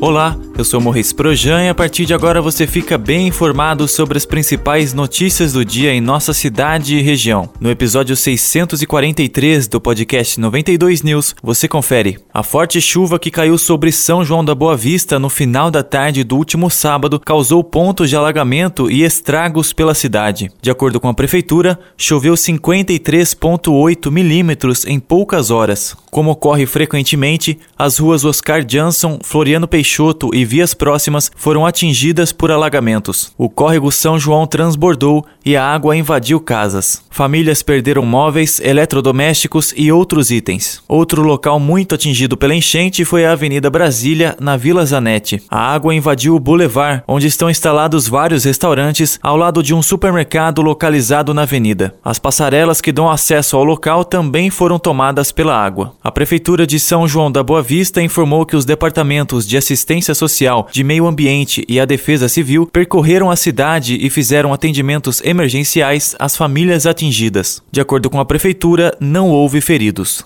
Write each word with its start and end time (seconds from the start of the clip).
Olá, 0.00 0.38
eu 0.56 0.64
sou 0.64 0.80
Morris 0.80 1.12
Projan 1.12 1.64
e 1.64 1.68
a 1.68 1.74
partir 1.74 2.06
de 2.06 2.14
agora 2.14 2.40
você 2.40 2.68
fica 2.68 2.96
bem 2.96 3.26
informado 3.26 3.88
sobre 3.88 4.16
as 4.16 4.24
principais 4.24 4.94
notícias 4.94 5.52
do 5.52 5.64
dia 5.64 5.92
em 5.92 6.00
nossa 6.00 6.32
cidade 6.32 6.96
e 6.96 7.02
região. 7.02 7.50
No 7.60 7.68
episódio 7.68 8.14
643 8.14 9.66
do 9.66 9.80
podcast 9.80 10.38
92 10.38 11.02
News, 11.02 11.34
você 11.42 11.66
confere. 11.66 12.16
A 12.32 12.44
forte 12.44 12.80
chuva 12.80 13.18
que 13.18 13.28
caiu 13.28 13.58
sobre 13.58 13.90
São 13.90 14.24
João 14.24 14.44
da 14.44 14.54
Boa 14.54 14.76
Vista 14.76 15.18
no 15.18 15.28
final 15.28 15.68
da 15.68 15.82
tarde 15.82 16.22
do 16.22 16.36
último 16.36 16.70
sábado 16.70 17.18
causou 17.18 17.64
pontos 17.64 18.08
de 18.08 18.14
alagamento 18.14 18.88
e 18.88 19.02
estragos 19.02 19.72
pela 19.72 19.94
cidade. 19.94 20.48
De 20.62 20.70
acordo 20.70 21.00
com 21.00 21.08
a 21.08 21.14
prefeitura, 21.14 21.76
choveu 21.96 22.34
53,8 22.34 24.12
milímetros 24.12 24.86
em 24.86 25.00
poucas 25.00 25.50
horas. 25.50 25.96
Como 26.08 26.30
ocorre 26.30 26.66
frequentemente, 26.66 27.58
as 27.76 27.98
ruas 27.98 28.24
Oscar 28.24 28.64
Jansson, 28.64 29.18
Floriano 29.24 29.66
Peixoto 29.66 29.87
Peixoto 29.88 30.28
e 30.34 30.44
vias 30.44 30.74
próximas 30.74 31.32
foram 31.34 31.64
atingidas 31.64 32.30
por 32.30 32.50
alagamentos. 32.50 33.32
O 33.38 33.48
córrego 33.48 33.90
São 33.90 34.18
João 34.18 34.46
transbordou 34.46 35.24
e 35.46 35.56
a 35.56 35.64
água 35.64 35.96
invadiu 35.96 36.38
casas. 36.38 37.02
Famílias 37.10 37.62
perderam 37.62 38.04
móveis, 38.04 38.60
eletrodomésticos 38.60 39.72
e 39.74 39.90
outros 39.90 40.30
itens. 40.30 40.82
Outro 40.86 41.22
local 41.22 41.58
muito 41.58 41.94
atingido 41.94 42.36
pela 42.36 42.54
enchente 42.54 43.02
foi 43.02 43.24
a 43.24 43.32
Avenida 43.32 43.70
Brasília, 43.70 44.36
na 44.38 44.58
Vila 44.58 44.84
Zanetti. 44.84 45.42
A 45.50 45.72
água 45.72 45.94
invadiu 45.94 46.36
o 46.36 46.38
Boulevard, 46.38 47.02
onde 47.08 47.26
estão 47.26 47.48
instalados 47.48 48.06
vários 48.06 48.44
restaurantes 48.44 49.18
ao 49.22 49.38
lado 49.38 49.62
de 49.62 49.74
um 49.74 49.82
supermercado 49.82 50.60
localizado 50.60 51.32
na 51.32 51.42
avenida. 51.42 51.94
As 52.04 52.18
passarelas 52.18 52.82
que 52.82 52.92
dão 52.92 53.10
acesso 53.10 53.56
ao 53.56 53.64
local 53.64 54.04
também 54.04 54.50
foram 54.50 54.78
tomadas 54.78 55.32
pela 55.32 55.56
água. 55.56 55.94
A 56.04 56.12
Prefeitura 56.12 56.66
de 56.66 56.78
São 56.78 57.08
João 57.08 57.32
da 57.32 57.42
Boa 57.42 57.62
Vista 57.62 58.02
informou 58.02 58.44
que 58.44 58.54
os 58.54 58.66
departamentos 58.66 59.48
de 59.48 59.56
assistência 59.56 59.77
Assistência 59.78 60.12
Social, 60.12 60.68
de 60.72 60.82
Meio 60.82 61.06
Ambiente 61.06 61.64
e 61.68 61.78
a 61.78 61.84
Defesa 61.84 62.28
Civil 62.28 62.66
percorreram 62.66 63.30
a 63.30 63.36
cidade 63.36 63.96
e 64.04 64.10
fizeram 64.10 64.52
atendimentos 64.52 65.22
emergenciais 65.24 66.16
às 66.18 66.36
famílias 66.36 66.84
atingidas. 66.84 67.62
De 67.70 67.80
acordo 67.80 68.10
com 68.10 68.18
a 68.18 68.24
Prefeitura, 68.24 68.96
não 68.98 69.30
houve 69.30 69.60
feridos. 69.60 70.24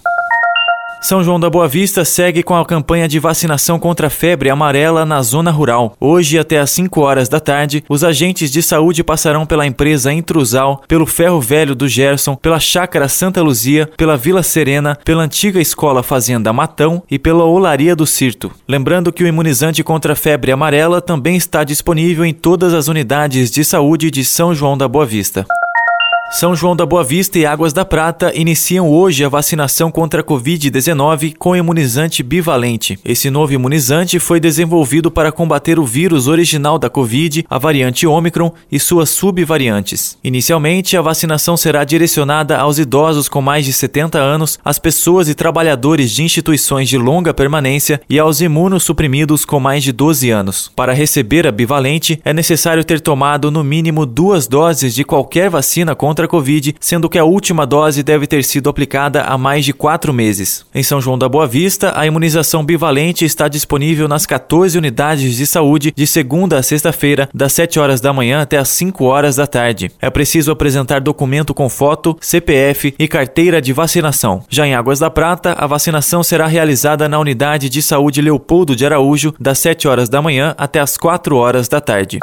São 1.02 1.24
João 1.24 1.40
da 1.40 1.50
Boa 1.50 1.66
Vista 1.66 2.04
segue 2.04 2.44
com 2.44 2.54
a 2.54 2.64
campanha 2.64 3.08
de 3.08 3.18
vacinação 3.18 3.76
contra 3.76 4.06
a 4.06 4.10
febre 4.10 4.48
amarela 4.48 5.04
na 5.04 5.20
zona 5.20 5.50
rural. 5.50 5.96
Hoje, 6.00 6.38
até 6.38 6.60
às 6.60 6.70
5 6.70 7.00
horas 7.00 7.28
da 7.28 7.40
tarde, 7.40 7.82
os 7.88 8.04
agentes 8.04 8.52
de 8.52 8.62
saúde 8.62 9.02
passarão 9.02 9.44
pela 9.44 9.66
empresa 9.66 10.12
Intrusal, 10.12 10.80
pelo 10.86 11.04
Ferro 11.04 11.40
Velho 11.40 11.74
do 11.74 11.88
Gerson, 11.88 12.36
pela 12.36 12.60
Chácara 12.60 13.08
Santa 13.08 13.42
Luzia, 13.42 13.90
pela 13.96 14.16
Vila 14.16 14.44
Serena, 14.44 14.96
pela 15.04 15.24
antiga 15.24 15.60
Escola 15.60 16.04
Fazenda 16.04 16.52
Matão 16.52 17.02
e 17.10 17.18
pela 17.18 17.44
Olaria 17.44 17.96
do 17.96 18.06
Cirto. 18.06 18.52
Lembrando 18.68 19.12
que 19.12 19.24
o 19.24 19.26
imunizante 19.26 19.82
contra 19.82 20.12
a 20.12 20.16
febre 20.16 20.52
amarela 20.52 21.02
também 21.02 21.36
está 21.36 21.64
disponível 21.64 22.24
em 22.24 22.32
todas 22.32 22.72
as 22.72 22.86
unidades 22.86 23.50
de 23.50 23.64
saúde 23.64 24.08
de 24.08 24.24
São 24.24 24.54
João 24.54 24.78
da 24.78 24.86
Boa 24.86 25.04
Vista. 25.04 25.44
São 26.32 26.56
João 26.56 26.74
da 26.74 26.86
Boa 26.86 27.04
Vista 27.04 27.38
e 27.38 27.44
Águas 27.44 27.74
da 27.74 27.84
Prata 27.84 28.32
iniciam 28.34 28.88
hoje 28.88 29.22
a 29.22 29.28
vacinação 29.28 29.90
contra 29.90 30.22
a 30.22 30.24
Covid-19 30.24 31.34
com 31.38 31.54
imunizante 31.54 32.22
bivalente. 32.22 32.98
Esse 33.04 33.28
novo 33.28 33.52
imunizante 33.52 34.18
foi 34.18 34.40
desenvolvido 34.40 35.10
para 35.10 35.30
combater 35.30 35.78
o 35.78 35.84
vírus 35.84 36.28
original 36.28 36.78
da 36.78 36.88
Covid, 36.88 37.44
a 37.50 37.58
variante 37.58 38.06
Omicron 38.06 38.50
e 38.72 38.80
suas 38.80 39.10
subvariantes. 39.10 40.16
Inicialmente, 40.24 40.96
a 40.96 41.02
vacinação 41.02 41.54
será 41.54 41.84
direcionada 41.84 42.56
aos 42.56 42.78
idosos 42.78 43.28
com 43.28 43.42
mais 43.42 43.66
de 43.66 43.72
70 43.74 44.18
anos, 44.18 44.58
às 44.64 44.78
pessoas 44.78 45.28
e 45.28 45.34
trabalhadores 45.34 46.10
de 46.10 46.22
instituições 46.22 46.88
de 46.88 46.96
longa 46.96 47.34
permanência 47.34 48.00
e 48.08 48.18
aos 48.18 48.40
imunossuprimidos 48.40 49.44
com 49.44 49.60
mais 49.60 49.84
de 49.84 49.92
12 49.92 50.30
anos. 50.30 50.72
Para 50.74 50.94
receber 50.94 51.46
a 51.46 51.52
bivalente, 51.52 52.18
é 52.24 52.32
necessário 52.32 52.82
ter 52.82 53.02
tomado 53.02 53.50
no 53.50 53.62
mínimo 53.62 54.06
duas 54.06 54.46
doses 54.46 54.94
de 54.94 55.04
qualquer 55.04 55.50
vacina 55.50 55.94
contra 55.94 56.21
contra 56.22 56.26
a 56.26 56.28
Covid, 56.28 56.74
sendo 56.80 57.08
que 57.08 57.18
a 57.18 57.24
última 57.24 57.66
dose 57.66 58.02
deve 58.02 58.26
ter 58.26 58.44
sido 58.44 58.68
aplicada 58.68 59.22
há 59.22 59.36
mais 59.36 59.64
de 59.64 59.72
quatro 59.72 60.12
meses. 60.12 60.64
Em 60.74 60.82
São 60.82 61.00
João 61.00 61.18
da 61.18 61.28
Boa 61.28 61.46
Vista, 61.46 61.92
a 61.96 62.06
imunização 62.06 62.64
bivalente 62.64 63.24
está 63.24 63.48
disponível 63.48 64.08
nas 64.08 64.26
14 64.26 64.76
unidades 64.78 65.36
de 65.36 65.46
saúde 65.46 65.92
de 65.94 66.06
segunda 66.06 66.58
a 66.58 66.62
sexta-feira, 66.62 67.28
das 67.34 67.52
7 67.52 67.78
horas 67.78 68.00
da 68.00 68.12
manhã 68.12 68.40
até 68.40 68.56
as 68.56 68.68
5 68.68 69.04
horas 69.04 69.36
da 69.36 69.46
tarde. 69.46 69.90
É 70.00 70.10
preciso 70.10 70.52
apresentar 70.52 71.00
documento 71.00 71.54
com 71.54 71.68
foto, 71.68 72.16
CPF 72.20 72.94
e 72.98 73.08
carteira 73.08 73.60
de 73.60 73.72
vacinação. 73.72 74.44
Já 74.48 74.66
em 74.66 74.74
Águas 74.74 74.98
da 74.98 75.10
Prata, 75.10 75.54
a 75.58 75.66
vacinação 75.66 76.22
será 76.22 76.46
realizada 76.46 77.08
na 77.08 77.18
unidade 77.18 77.68
de 77.68 77.82
saúde 77.82 78.22
Leopoldo 78.22 78.76
de 78.76 78.86
Araújo, 78.86 79.34
das 79.38 79.58
7 79.58 79.88
horas 79.88 80.08
da 80.08 80.22
manhã 80.22 80.54
até 80.56 80.80
as 80.80 80.96
4 80.96 81.36
horas 81.36 81.68
da 81.68 81.80
tarde. 81.80 82.18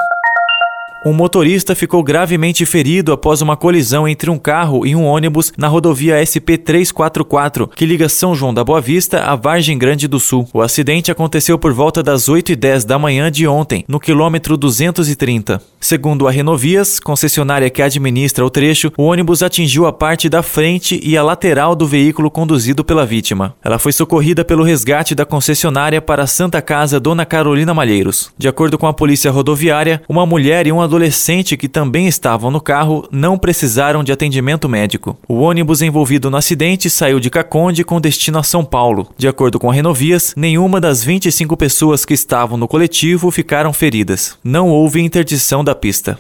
Um 1.06 1.14
motorista 1.14 1.74
ficou 1.76 2.04
gravemente 2.04 2.66
ferido 2.66 3.14
após 3.14 3.42
uma 3.42 3.56
colisão 3.56 4.06
entre 4.06 4.30
um 4.30 4.38
carro 4.38 4.86
e 4.86 4.94
um 4.98 5.06
ônibus 5.06 5.54
na 5.58 5.70
rodovia 5.70 6.22
SP-344, 6.22 7.70
que 7.74 7.86
liga 7.86 8.10
São 8.10 8.36
João 8.36 8.54
da 8.54 8.66
Boa 8.66 8.82
Vista 8.82 9.22
a 9.22 9.34
Vargem 9.34 9.78
Grande 9.78 10.10
do 10.10 10.20
Sul. 10.20 10.46
O 10.54 10.62
acidente 10.62 11.10
aconteceu 11.10 11.58
por 11.58 11.72
volta 11.72 12.04
das 12.04 12.28
8h10 12.28 12.86
da 12.86 13.00
manhã 13.00 13.32
de 13.32 13.48
ontem, 13.48 13.86
no 13.88 13.98
quilômetro 13.98 14.58
230. 14.58 15.62
Segundo 15.80 16.28
a 16.28 16.32
Renovias, 16.32 17.00
concessionária 17.00 17.70
que 17.70 17.82
administra 17.82 18.46
o 18.46 18.50
trecho, 18.50 18.92
o 18.98 19.04
ônibus 19.04 19.42
atingiu 19.42 19.86
a 19.86 19.94
parte 19.94 20.28
da 20.28 20.44
frente 20.44 21.00
e 21.02 21.16
a 21.16 21.24
lateral 21.24 21.78
do 21.78 21.88
veículo 21.88 22.30
conduzido 22.30 22.84
pela 22.84 23.06
vítima. 23.06 23.56
Ela 23.64 23.80
foi 23.80 23.94
socorrida 23.94 24.44
pelo 24.44 24.66
resgate 24.66 25.16
da 25.16 25.26
concessionária 25.26 26.02
para 26.02 26.24
a 26.24 26.28
Santa 26.28 26.62
Casa 26.62 27.00
Dona 27.00 27.26
Carolina 27.26 27.74
Malheiros. 27.74 28.34
De 28.38 28.50
acordo 28.50 28.78
com 28.78 28.88
a 28.88 28.94
polícia 28.94 29.32
rodoviária, 29.32 30.02
uma 30.10 30.26
mulher 30.26 30.68
e 30.68 30.72
um 30.74 30.89
adolescente 30.90 31.56
que 31.56 31.70
também 31.70 32.08
estavam 32.08 32.52
no 32.52 32.60
carro 32.60 33.08
não 33.12 33.38
precisaram 33.38 34.04
de 34.04 34.12
atendimento 34.12 34.68
médico. 34.68 35.18
O 35.28 35.36
ônibus 35.36 35.82
envolvido 35.82 36.30
no 36.30 36.38
acidente 36.38 36.90
saiu 36.90 37.20
de 37.20 37.30
Caconde 37.30 37.84
com 37.84 38.02
destino 38.02 38.40
a 38.40 38.44
São 38.44 38.66
Paulo. 38.66 39.08
De 39.18 39.28
acordo 39.28 39.60
com 39.60 39.70
a 39.70 39.74
Renovias, 39.74 40.34
nenhuma 40.36 40.82
das 40.82 41.04
25 41.04 41.56
pessoas 41.56 42.04
que 42.04 42.14
estavam 42.14 42.58
no 42.58 42.68
coletivo 42.68 43.32
ficaram 43.32 43.72
feridas. 43.72 44.38
Não 44.44 44.70
houve 44.70 45.00
interdição 45.00 45.64
da 45.64 45.76
pista. 45.76 46.20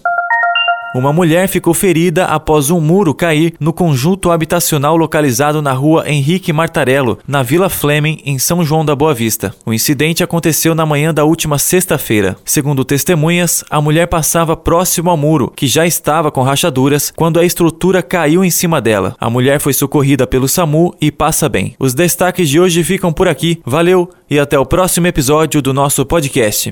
Uma 0.94 1.14
mulher 1.14 1.48
ficou 1.48 1.72
ferida 1.72 2.26
após 2.26 2.72
um 2.72 2.82
muro 2.82 3.14
cair 3.14 3.54
no 3.60 3.72
conjunto 3.72 4.32
habitacional 4.32 4.98
localizado 4.98 5.62
na 5.62 5.72
rua 5.72 6.10
Henrique 6.10 6.52
Martarello, 6.52 7.20
na 7.28 7.44
Vila 7.44 7.70
Fleming, 7.70 8.20
em 8.26 8.40
São 8.40 8.66
João 8.66 8.84
da 8.84 8.96
Boa 8.96 9.14
Vista. 9.14 9.54
O 9.68 9.72
incidente 9.72 10.24
aconteceu 10.24 10.74
na 10.74 10.88
manhã 10.88 11.14
da 11.14 11.24
última 11.24 11.60
sexta-feira. 11.60 12.36
Segundo 12.44 12.84
testemunhas, 12.84 13.64
a 13.70 13.80
mulher 13.80 14.08
passava 14.08 14.58
próximo 14.58 15.12
ao 15.12 15.18
muro, 15.18 15.54
que 15.56 15.68
já 15.68 15.86
estava 15.86 16.32
com 16.32 16.42
rachaduras, 16.42 17.14
quando 17.16 17.40
a 17.40 17.46
estrutura 17.46 18.02
caiu 18.02 18.44
em 18.44 18.50
cima 18.50 18.82
dela. 18.82 19.16
A 19.20 19.30
mulher 19.30 19.60
foi 19.60 19.74
socorrida 19.74 20.26
pelo 20.26 20.48
SAMU 20.48 20.96
e 21.00 21.12
passa 21.12 21.48
bem. 21.48 21.76
Os 21.78 21.94
destaques 21.94 22.50
de 22.50 22.60
hoje 22.60 22.84
ficam 22.84 23.14
por 23.14 23.28
aqui. 23.28 23.62
Valeu 23.64 24.10
e 24.28 24.40
até 24.40 24.58
o 24.58 24.66
próximo 24.66 25.06
episódio 25.06 25.62
do 25.62 25.72
nosso 25.72 26.04
podcast. 26.04 26.72